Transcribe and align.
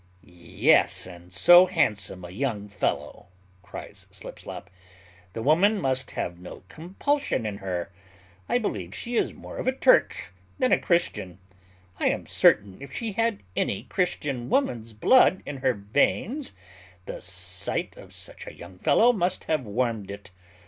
"Yes, 0.23 1.05
and 1.05 1.31
so 1.31 1.67
handsome 1.67 2.25
a 2.25 2.31
young 2.31 2.67
fellow," 2.67 3.27
cries 3.61 4.07
Slipslop; 4.09 4.71
"the 5.33 5.43
woman 5.43 5.79
must 5.79 6.09
have 6.17 6.39
no 6.39 6.63
compulsion 6.69 7.45
in 7.45 7.57
her: 7.57 7.91
I 8.49 8.57
believe 8.57 8.95
she 8.95 9.15
is 9.15 9.31
more 9.31 9.57
of 9.59 9.67
a 9.67 9.71
Turk 9.71 10.33
than 10.57 10.71
a 10.71 10.79
Christian; 10.79 11.37
I 11.99 12.07
am 12.07 12.25
certain, 12.25 12.81
if 12.81 12.91
she 12.91 13.11
had 13.11 13.43
any 13.55 13.83
Christian 13.83 14.49
woman's 14.49 14.91
blood 14.93 15.43
in 15.45 15.57
her 15.57 15.75
veins, 15.75 16.53
the 17.05 17.21
sight 17.21 17.95
of 17.95 18.11
such 18.11 18.47
a 18.47 18.55
young 18.55 18.79
fellow 18.79 19.13
must 19.13 19.43
have 19.43 19.67
warmed 19.67 20.09
it. 20.09 20.31